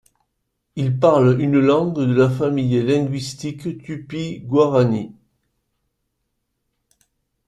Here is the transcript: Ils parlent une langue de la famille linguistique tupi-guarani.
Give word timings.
Ils 0.75 0.99
parlent 0.99 1.39
une 1.39 1.59
langue 1.59 1.93
de 1.99 2.11
la 2.11 2.27
famille 2.27 2.81
linguistique 2.81 3.77
tupi-guarani. 3.83 5.13